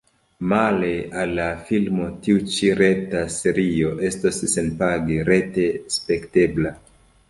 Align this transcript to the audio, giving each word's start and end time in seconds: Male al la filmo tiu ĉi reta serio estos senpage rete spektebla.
Male 0.53 0.87
al 1.23 1.33
la 1.39 1.45
filmo 1.67 2.07
tiu 2.25 2.43
ĉi 2.55 2.73
reta 2.81 3.23
serio 3.37 3.95
estos 4.11 4.43
senpage 4.59 5.23
rete 5.33 5.71
spektebla. 6.01 6.79